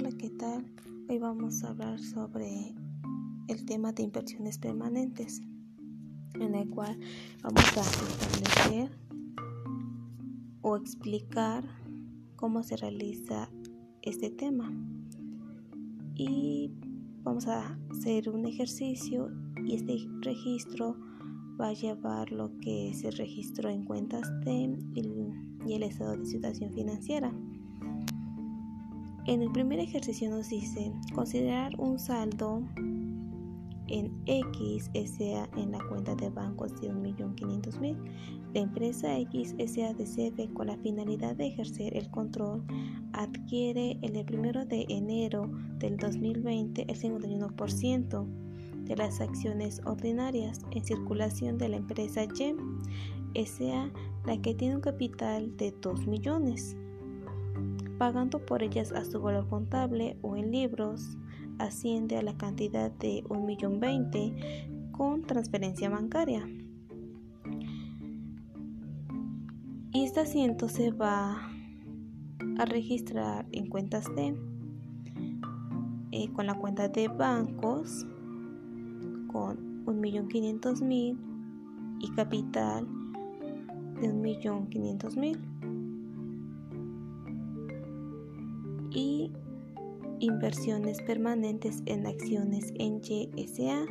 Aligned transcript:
Hola, 0.00 0.16
¿qué 0.16 0.30
tal? 0.30 0.64
Hoy 1.10 1.18
vamos 1.18 1.62
a 1.62 1.68
hablar 1.68 1.98
sobre 1.98 2.74
el 3.48 3.66
tema 3.66 3.92
de 3.92 4.02
inversiones 4.02 4.56
permanentes, 4.56 5.42
en 6.40 6.54
el 6.54 6.70
cual 6.70 6.98
vamos 7.42 7.62
a 7.76 7.82
establecer 7.82 8.98
o 10.62 10.76
explicar 10.78 11.64
cómo 12.36 12.62
se 12.62 12.78
realiza 12.78 13.50
este 14.00 14.30
tema. 14.30 14.72
Y 16.14 16.72
vamos 17.22 17.46
a 17.46 17.78
hacer 17.90 18.30
un 18.30 18.46
ejercicio 18.46 19.30
y 19.66 19.74
este 19.74 19.98
registro 20.22 20.96
va 21.60 21.68
a 21.68 21.72
llevar 21.74 22.32
lo 22.32 22.58
que 22.60 22.94
se 22.94 23.10
registró 23.10 23.68
en 23.68 23.84
cuentas 23.84 24.22
TEM 24.44 24.94
y 25.66 25.74
el 25.74 25.82
estado 25.82 26.16
de 26.16 26.24
situación 26.24 26.72
financiera. 26.72 27.34
En 29.26 29.42
el 29.42 29.52
primer 29.52 29.78
ejercicio 29.78 30.30
nos 30.30 30.48
dice 30.48 30.92
considerar 31.14 31.72
un 31.78 31.98
saldo 31.98 32.62
en 33.90 34.12
X 34.26 34.90
SA 34.94 35.48
en 35.56 35.72
la 35.72 35.80
cuenta 35.88 36.14
de 36.14 36.30
bancos 36.30 36.80
de 36.80 36.92
1.500.000. 36.92 37.96
La 38.54 38.60
empresa 38.60 39.18
X 39.18 39.54
SADCB 39.58 40.52
con 40.54 40.68
la 40.68 40.76
finalidad 40.78 41.36
de 41.36 41.48
ejercer 41.48 41.96
el 41.96 42.10
control 42.10 42.64
adquiere 43.12 43.98
el 44.02 44.12
1 44.16 44.64
de 44.66 44.86
enero 44.88 45.50
del 45.78 45.96
2020 45.96 46.86
el 46.88 46.98
51% 46.98 48.26
de 48.84 48.96
las 48.96 49.20
acciones 49.20 49.80
ordinarias 49.84 50.60
en 50.70 50.84
circulación 50.84 51.58
de 51.58 51.68
la 51.68 51.76
empresa 51.76 52.24
Y 52.24 53.44
SA, 53.44 53.90
la 54.26 54.40
que 54.40 54.54
tiene 54.54 54.76
un 54.76 54.80
capital 54.80 55.56
de 55.56 55.72
2 55.80 56.06
millones 56.06 56.76
pagando 58.00 58.38
por 58.46 58.62
ellas 58.62 58.92
a 58.92 59.04
su 59.04 59.20
valor 59.20 59.46
contable 59.50 60.16
o 60.22 60.34
en 60.34 60.50
libros, 60.50 61.18
asciende 61.58 62.16
a 62.16 62.22
la 62.22 62.34
cantidad 62.34 62.90
de 62.90 63.22
1.020.000 63.24 64.90
con 64.90 65.20
transferencia 65.26 65.90
bancaria. 65.90 66.48
Y 69.92 70.04
este 70.04 70.20
asiento 70.20 70.70
se 70.70 70.92
va 70.92 71.50
a 72.58 72.64
registrar 72.64 73.44
en 73.52 73.68
cuentas 73.68 74.06
de 74.16 74.34
eh, 76.12 76.32
con 76.32 76.46
la 76.46 76.54
cuenta 76.54 76.88
de 76.88 77.08
bancos 77.08 78.06
con 79.30 79.84
1.500.000 79.84 81.18
y 82.00 82.10
capital 82.12 82.88
de 84.00 84.10
1.500.000. 84.10 85.59
y 88.90 89.32
inversiones 90.20 91.00
permanentes 91.02 91.82
en 91.86 92.06
acciones 92.06 92.72
en 92.76 93.00
YSA 93.02 93.86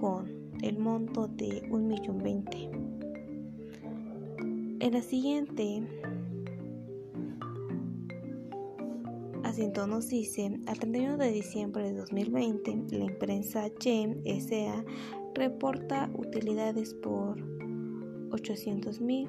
con 0.00 0.50
el 0.62 0.78
monto 0.78 1.28
de 1.28 1.62
1.020.000. 1.70 2.76
En 4.80 4.92
la 4.92 5.02
siguiente 5.02 5.82
asiento 9.42 9.86
nos 9.86 10.08
dice, 10.08 10.60
al 10.66 10.78
31 10.78 11.16
de 11.16 11.32
diciembre 11.32 11.84
de 11.84 11.94
2020, 11.94 12.96
la 12.96 13.06
empresa 13.06 13.68
YEM 13.80 14.22
SA 14.40 14.84
reporta 15.34 16.10
utilidades 16.14 16.94
por 16.94 17.38
800.000 18.30 19.28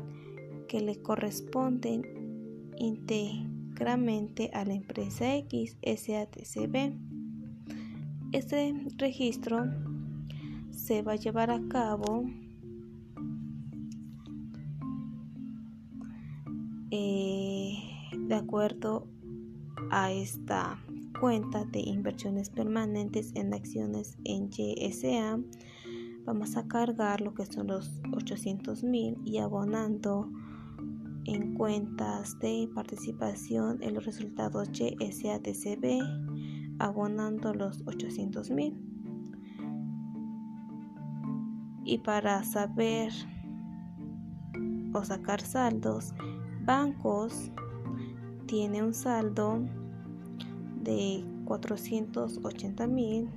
que 0.68 0.82
le 0.82 1.02
corresponden 1.02 2.74
a 3.80 4.66
la 4.66 4.74
empresa 4.74 5.36
X 5.36 5.78
SATCB. 5.84 6.94
Este 8.32 8.74
registro 8.98 9.66
se 10.72 11.04
va 11.04 11.14
a 11.14 11.16
llevar 11.16 11.52
a 11.52 11.62
cabo 11.70 12.26
eh, 16.90 17.74
de 18.18 18.36
acuerdo 18.36 19.08
a 19.92 20.12
esta 20.12 20.80
cuenta 21.20 21.64
de 21.66 21.80
inversiones 21.80 22.50
permanentes 22.50 23.32
en 23.36 23.54
acciones 23.54 24.18
en 24.24 24.50
YSA 24.50 25.40
vamos 26.26 26.58
a 26.58 26.68
cargar 26.68 27.22
lo 27.22 27.34
que 27.34 27.46
son 27.46 27.68
los 27.68 28.02
800 28.12 28.84
mil 28.84 29.18
y 29.24 29.38
abonando 29.38 30.30
en 31.28 31.54
cuentas 31.54 32.40
de 32.40 32.70
participación 32.74 33.84
en 33.84 33.94
los 33.94 34.06
resultados 34.06 34.70
YSATCB 34.72 36.00
abonando 36.80 37.54
los 37.54 37.84
800 37.86 38.50
mil. 38.52 38.76
Y 41.84 42.00
para 42.00 42.44
saber 42.44 43.12
o 44.94 45.04
sacar 45.04 45.42
saldos, 45.42 46.14
bancos 46.66 47.52
tiene 48.46 48.82
un 48.84 48.94
saldo 48.94 49.66
de 50.82 51.26
480 51.46 52.88
mil, 52.88 53.30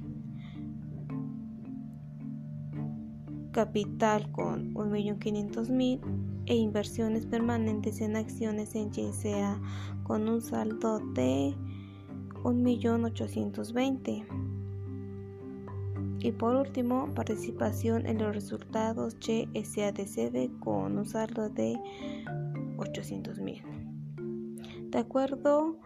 capital 3.53 4.31
con 4.33 4.75
1.500.000 4.75 6.40
e 6.51 6.57
inversiones 6.57 7.25
permanentes 7.27 8.01
en 8.01 8.17
acciones 8.17 8.75
en 8.75 8.91
YSA 8.91 9.61
con 10.03 10.29
un 10.29 10.43
saldo 10.43 10.99
de 11.15 11.55
1.820.000. 12.43 14.27
Y 16.19 16.33
por 16.33 16.57
último, 16.57 17.07
participación 17.15 18.05
en 18.05 18.19
los 18.19 18.35
resultados 18.35 19.17
YSADCB 19.21 20.59
con 20.59 20.99
un 20.99 21.07
saldo 21.07 21.49
de 21.51 21.79
800.000. 22.79 24.91
De 24.91 24.99
acuerdo 24.99 25.79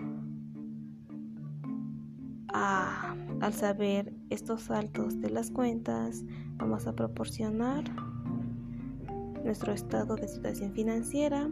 a, 2.49 3.15
al 3.41 3.53
saber 3.53 4.15
estos 4.31 4.63
saltos 4.63 5.21
de 5.21 5.29
las 5.29 5.51
cuentas, 5.51 6.25
vamos 6.57 6.87
a 6.87 6.95
proporcionar 6.95 7.85
nuestro 9.45 9.73
estado 9.73 10.17
de 10.17 10.27
situación 10.27 10.73
financiera 10.73 11.49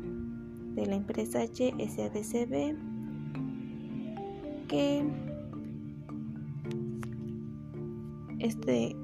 de 0.74 0.86
la 0.86 0.96
empresa 0.96 1.44
YSADCB 1.44 2.74
que 4.66 5.04
este 8.38 8.96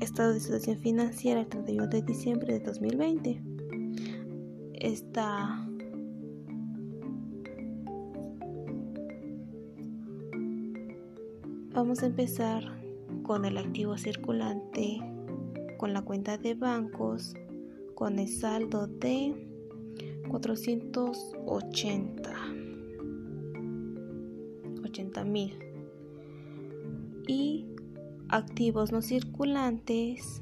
estado 0.00 0.32
de 0.32 0.40
situación 0.40 0.78
financiera 0.78 1.40
el 1.40 1.48
31 1.48 1.86
de 1.88 2.02
diciembre 2.02 2.54
de 2.54 2.60
2020 2.60 3.42
está 4.72 5.66
vamos 11.74 12.02
a 12.02 12.06
empezar 12.06 12.64
con 13.22 13.44
el 13.44 13.58
activo 13.58 13.98
circulante 13.98 14.98
con 15.76 15.92
la 15.92 16.00
cuenta 16.00 16.38
de 16.38 16.54
bancos 16.54 17.34
con 18.00 18.18
el 18.18 18.28
saldo 18.28 18.86
de 18.86 19.34
480 20.30 22.32
80 24.82 25.24
mil. 25.24 25.52
Y 27.28 27.66
activos 28.30 28.90
no 28.90 29.02
circulantes 29.02 30.40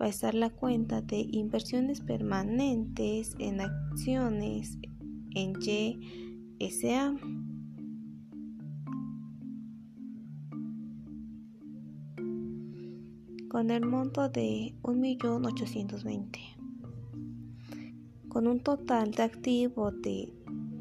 va 0.00 0.06
a 0.06 0.08
estar 0.08 0.34
la 0.34 0.50
cuenta 0.50 1.02
de 1.02 1.24
inversiones 1.30 2.00
permanentes 2.00 3.36
en 3.38 3.60
acciones 3.60 4.76
en 5.36 5.52
YSA 5.60 7.14
con 13.48 13.70
el 13.70 13.86
monto 13.86 14.28
de 14.28 14.74
1.820.000 14.82 16.71
con 18.32 18.46
un 18.46 18.60
total 18.60 19.10
de 19.10 19.24
activo 19.24 19.90
de 19.90 20.32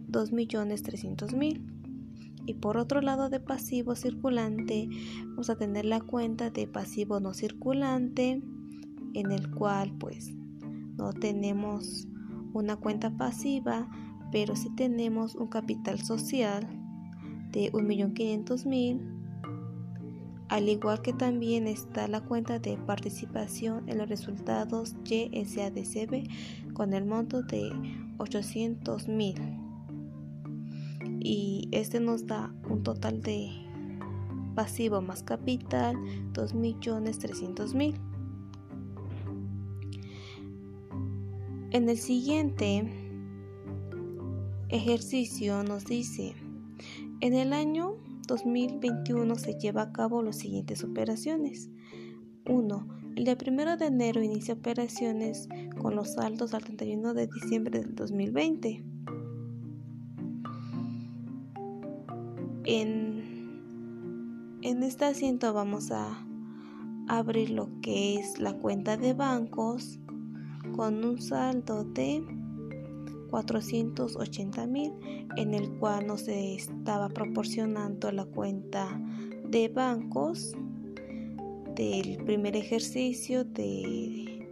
2.300.000. 0.09 1.61
Y 2.45 2.53
por 2.53 2.77
otro 2.77 3.01
lado 3.01 3.29
de 3.29 3.41
pasivo 3.41 3.93
circulante 3.95 4.87
vamos 5.27 5.49
a 5.49 5.57
tener 5.57 5.83
la 5.83 5.99
cuenta 5.99 6.49
de 6.49 6.65
pasivo 6.65 7.19
no 7.19 7.33
circulante 7.33 8.41
en 9.13 9.31
el 9.33 9.51
cual 9.51 9.91
pues 9.99 10.33
no 10.95 11.11
tenemos 11.11 12.07
una 12.53 12.77
cuenta 12.77 13.17
pasiva 13.17 13.89
pero 14.31 14.55
sí 14.55 14.69
tenemos 14.75 15.35
un 15.35 15.47
capital 15.47 15.99
social 15.99 16.65
de 17.51 17.69
1.500.000 17.73 19.21
al 20.51 20.67
igual 20.67 21.01
que 21.01 21.13
también 21.13 21.65
está 21.65 22.09
la 22.09 22.19
cuenta 22.19 22.59
de 22.59 22.77
participación 22.77 23.87
en 23.87 23.97
los 23.97 24.09
resultados 24.09 24.95
YSADCB 25.05 26.27
con 26.81 26.93
el 26.93 27.05
monto 27.05 27.43
de 27.43 27.71
800 28.17 29.07
mil 29.07 29.35
y 31.19 31.69
este 31.71 31.99
nos 31.99 32.25
da 32.25 32.51
un 32.67 32.81
total 32.81 33.21
de 33.21 33.51
pasivo 34.55 34.99
más 34.99 35.21
capital 35.21 35.95
2.300.000. 36.33 37.99
En 41.69 41.87
el 41.87 41.99
siguiente 41.99 42.91
ejercicio 44.69 45.61
nos 45.61 45.85
dice, 45.85 46.33
en 47.19 47.35
el 47.35 47.53
año 47.53 47.97
2021 48.27 49.35
se 49.35 49.53
lleva 49.53 49.83
a 49.83 49.91
cabo 49.91 50.23
las 50.23 50.39
siguientes 50.39 50.83
operaciones. 50.83 51.69
1. 52.47 53.00
El 53.15 53.25
día 53.25 53.37
1 53.45 53.77
de 53.77 53.85
enero 53.87 54.23
inicia 54.23 54.53
operaciones 54.53 55.49
con 55.81 55.95
los 55.95 56.13
saldos 56.13 56.53
al 56.53 56.63
31 56.63 57.13
de 57.13 57.27
diciembre 57.27 57.79
del 57.81 57.93
2020. 57.93 58.83
En, 62.63 64.59
en 64.61 64.83
este 64.83 65.05
asiento 65.05 65.53
vamos 65.53 65.91
a 65.91 66.25
abrir 67.09 67.49
lo 67.49 67.69
que 67.81 68.15
es 68.15 68.39
la 68.39 68.53
cuenta 68.53 68.95
de 68.95 69.13
bancos 69.13 69.99
con 70.75 71.03
un 71.03 71.21
saldo 71.21 71.83
de 71.83 72.23
480 73.29 74.67
mil 74.67 74.93
en 75.35 75.53
el 75.53 75.69
cual 75.79 76.07
nos 76.07 76.29
estaba 76.29 77.09
proporcionando 77.09 78.09
la 78.13 78.23
cuenta 78.25 78.87
de 79.49 79.67
bancos 79.67 80.55
del 81.75 82.23
primer 82.25 82.55
ejercicio 82.55 83.43
de 83.43 84.47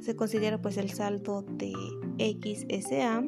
se 0.00 0.16
considera 0.16 0.60
pues 0.60 0.76
el 0.76 0.90
saldo 0.90 1.42
de 1.42 1.72
XSA 2.18 3.22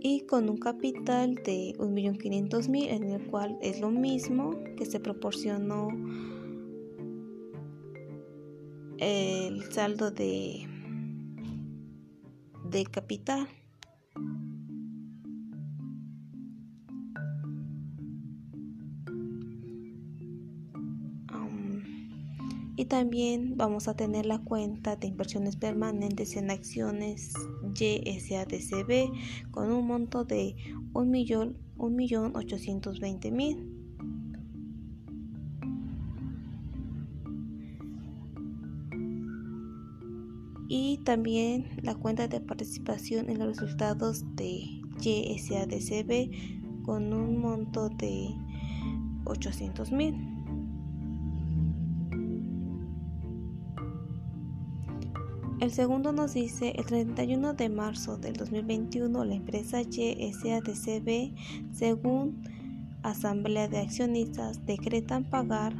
y 0.00 0.20
con 0.26 0.50
un 0.50 0.58
capital 0.58 1.36
de 1.36 1.72
1.500.000 1.78 2.88
en 2.90 3.04
el 3.04 3.26
cual 3.26 3.58
es 3.62 3.80
lo 3.80 3.90
mismo 3.90 4.50
que 4.76 4.84
se 4.84 5.00
proporcionó 5.00 5.88
el 8.98 9.62
saldo 9.72 10.10
de 10.10 10.68
de 12.64 12.84
capital. 12.86 13.48
Y 22.84 22.86
también 22.86 23.56
vamos 23.56 23.88
a 23.88 23.96
tener 23.96 24.26
la 24.26 24.40
cuenta 24.40 24.96
de 24.96 25.06
inversiones 25.06 25.56
permanentes 25.56 26.36
en 26.36 26.50
acciones 26.50 27.32
YSADCB 27.72 29.10
con 29.50 29.72
un 29.72 29.86
monto 29.86 30.26
de 30.26 30.54
1.820.000. 30.92 33.70
y 40.66 40.96
también 41.04 41.68
la 41.82 41.94
cuenta 41.94 42.26
de 42.28 42.40
participación 42.40 43.28
en 43.30 43.38
los 43.38 43.48
resultados 43.48 44.24
de 44.34 44.62
YSADCB 45.00 46.82
con 46.82 47.12
un 47.14 47.40
monto 47.40 47.88
de 47.88 48.28
800 49.24 49.90
El 55.64 55.72
segundo 55.72 56.12
nos 56.12 56.34
dice, 56.34 56.74
el 56.76 56.84
31 56.84 57.54
de 57.54 57.70
marzo 57.70 58.18
del 58.18 58.34
2021, 58.34 59.24
la 59.24 59.34
empresa 59.34 59.80
YSADCB, 59.80 61.32
según 61.72 62.42
Asamblea 63.02 63.66
de 63.68 63.78
Accionistas, 63.78 64.66
decretan 64.66 65.24
pagar 65.24 65.74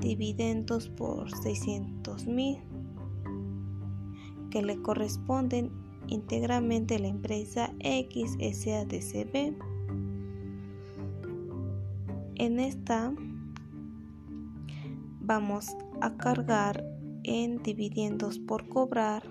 dividendos 0.00 0.88
por 0.90 1.28
600 1.42 2.28
mil 2.28 2.58
que 4.52 4.62
le 4.62 4.80
corresponden 4.80 5.72
íntegramente 6.06 6.94
a 6.94 6.98
la 7.00 7.08
empresa 7.08 7.74
XSADCB. 7.80 9.56
En 12.36 12.60
esta 12.60 13.12
vamos 15.20 15.66
a 16.00 16.16
cargar 16.16 16.91
en 17.24 17.62
dividendos 17.62 18.38
por 18.38 18.68
cobrar 18.68 19.22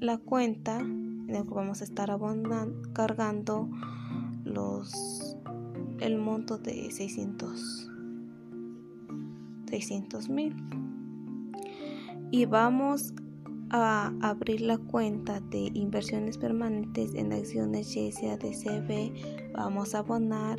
la 0.00 0.18
cuenta 0.18 0.78
en 0.80 1.26
la 1.28 1.42
que 1.42 1.50
vamos 1.50 1.80
a 1.80 1.84
estar 1.84 2.10
abonando, 2.10 2.80
cargando 2.92 3.68
los 4.44 5.36
el 6.00 6.16
monto 6.18 6.58
de 6.58 6.90
600 6.90 7.90
600 9.68 10.28
mil. 10.28 10.56
Y 12.30 12.46
vamos 12.46 13.14
a 13.70 14.12
abrir 14.20 14.62
la 14.62 14.78
cuenta 14.78 15.40
de 15.40 15.70
inversiones 15.74 16.38
permanentes 16.38 17.14
en 17.14 17.32
acciones 17.32 17.94
YSADCB 17.94 19.52
vamos 19.52 19.94
a 19.94 19.98
abonar 19.98 20.58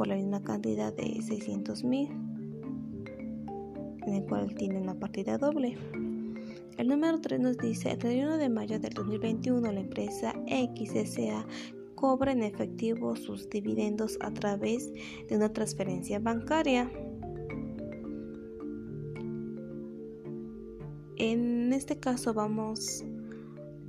por 0.00 0.08
la 0.08 0.14
misma 0.14 0.42
cantidad 0.42 0.94
de 0.94 1.20
600 1.20 1.84
mil 1.84 2.08
en 4.06 4.14
el 4.14 4.24
cual 4.24 4.54
tiene 4.54 4.80
una 4.80 4.98
partida 4.98 5.36
doble. 5.36 5.76
El 6.78 6.88
número 6.88 7.20
3 7.20 7.38
nos 7.38 7.58
dice 7.58 7.90
el 7.90 7.98
31 7.98 8.38
de 8.38 8.48
mayo 8.48 8.80
del 8.80 8.94
2021 8.94 9.60
la 9.70 9.80
empresa 9.80 10.32
XSA 10.48 11.46
cobra 11.96 12.32
en 12.32 12.44
efectivo 12.44 13.14
sus 13.14 13.50
dividendos 13.50 14.16
a 14.22 14.30
través 14.30 14.90
de 15.28 15.36
una 15.36 15.52
transferencia 15.52 16.18
bancaria 16.18 16.90
En 21.18 21.74
este 21.74 22.00
caso 22.00 22.32
vamos 22.32 23.04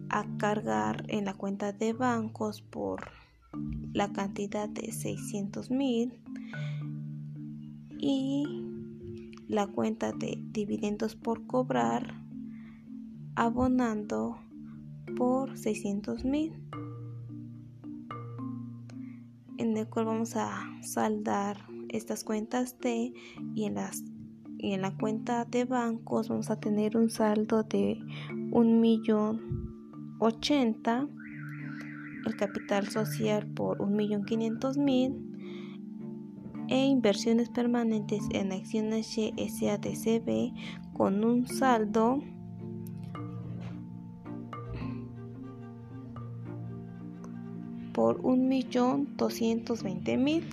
a 0.10 0.26
cargar 0.38 1.06
en 1.08 1.24
la 1.24 1.36
cuenta 1.36 1.72
de 1.72 1.94
bancos 1.94 2.62
por 2.62 3.00
la 3.94 4.12
cantidad 4.12 4.70
de 4.70 4.92
600 4.92 5.72
mil 5.72 6.14
y 8.00 8.46
la 9.48 9.68
cuenta 9.68 10.12
de 10.12 10.42
dividendos 10.52 11.16
por 11.16 11.46
cobrar 11.46 12.16
abonando 13.36 14.38
por 15.18 15.58
600 15.58 16.26
mil. 16.26 16.54
En 19.58 19.78
el 19.78 19.88
cual 19.88 20.06
vamos 20.06 20.36
a 20.36 20.68
saldar 20.82 21.66
estas 21.90 22.24
cuentas 22.24 22.80
de 22.80 23.14
y 23.54 23.66
en 23.66 23.76
las 23.76 24.04
y 24.58 24.74
en 24.74 24.82
la 24.84 24.96
cuenta 24.96 25.44
de 25.46 25.66
bancos 25.66 26.30
vamos 26.30 26.52
a 26.52 26.60
tener 26.60 26.96
un 26.96 27.10
saldo 27.10 27.64
de 27.64 28.00
un 28.52 28.80
millón 28.80 30.16
ochenta 30.20 31.08
el 32.26 32.36
capital 32.36 32.88
social 32.88 33.48
por 33.48 33.82
un 33.82 33.96
millón 33.96 34.26
quinientos 34.26 34.78
mil 34.78 35.16
e 36.70 36.86
inversiones 36.86 37.50
permanentes 37.50 38.24
en 38.32 38.52
acciones 38.52 39.16
YSADCB 39.16 40.54
con 40.94 41.24
un 41.24 41.48
saldo 41.48 42.22
por 47.94 48.22
un 48.22 48.48
millón 48.48 49.16
doscientos 49.18 49.84
veinte 49.84 50.18
mil 50.18 50.44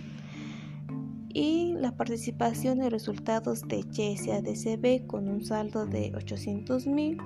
y 1.33 1.75
la 1.75 1.97
participación 1.97 2.83
en 2.83 2.91
resultados 2.91 3.63
de 3.69 3.83
YSADCB 3.83 5.07
con 5.07 5.29
un 5.29 5.45
saldo 5.45 5.87
de 5.87 6.13
800 6.17 6.87
mil 6.89 7.19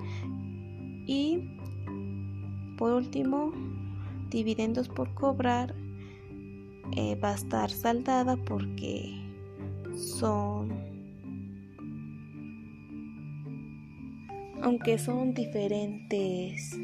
y 1.07 1.57
por 2.77 2.93
último 2.93 3.51
dividendos 4.33 4.89
por 4.89 5.13
cobrar 5.13 5.73
eh, 6.97 7.15
va 7.15 7.31
a 7.31 7.35
estar 7.35 7.69
saldada 7.69 8.35
porque 8.35 9.13
son 9.95 10.73
aunque 14.61 14.97
son 14.97 15.33
diferentes 15.33 16.77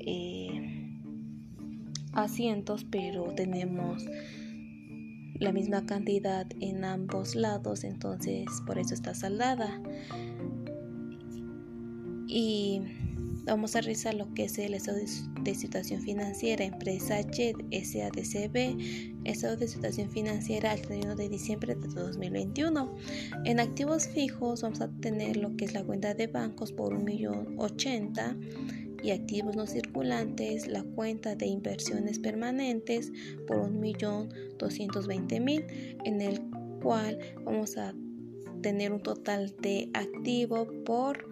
eh, 0.00 0.90
asientos 2.12 2.84
pero 2.84 3.32
tenemos 3.34 4.04
la 5.38 5.52
misma 5.52 5.84
cantidad 5.86 6.46
en 6.60 6.84
ambos 6.84 7.34
lados, 7.34 7.82
entonces 7.84 8.46
por 8.64 8.78
eso 8.78 8.94
está 8.94 9.12
saldada. 9.12 9.80
Y 12.28 12.80
vamos 13.44 13.76
a 13.76 13.80
revisar 13.80 14.14
lo 14.14 14.32
que 14.34 14.44
es 14.44 14.58
el 14.58 14.74
estado 14.74 14.98
de 15.42 15.54
situación 15.54 16.02
financiera, 16.02 16.64
empresa 16.64 17.22
JED 17.22 17.56
SADCB, 17.70 18.76
estado 19.24 19.56
de 19.56 19.68
situación 19.68 20.10
financiera 20.10 20.72
al 20.72 20.82
31 20.82 21.16
de 21.16 21.28
diciembre 21.28 21.74
de 21.74 21.88
2021. 21.88 22.94
En 23.44 23.60
activos 23.60 24.08
fijos 24.08 24.62
vamos 24.62 24.80
a 24.80 24.88
tener 25.00 25.36
lo 25.36 25.56
que 25.56 25.64
es 25.64 25.74
la 25.74 25.84
cuenta 25.84 26.14
de 26.14 26.26
bancos 26.26 26.72
por 26.72 26.94
un 26.94 27.04
millón 27.04 27.54
ochenta 27.58 28.36
y 29.02 29.10
activos 29.10 29.56
no 29.56 29.66
circulantes 29.66 30.68
la 30.68 30.84
cuenta 30.84 31.34
de 31.34 31.46
inversiones 31.46 32.20
permanentes 32.20 33.10
por 33.48 33.68
1.220.000 33.68 35.98
en 36.04 36.20
el 36.20 36.40
cual 36.80 37.18
vamos 37.44 37.76
a 37.76 37.92
tener 38.62 38.92
un 38.92 39.02
total 39.02 39.52
de 39.60 39.90
activo 39.92 40.68
por 40.84 41.28